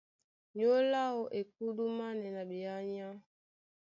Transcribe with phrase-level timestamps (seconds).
[0.55, 3.07] Nyólo áō e kúdúmánɛ́ na ɓeánya.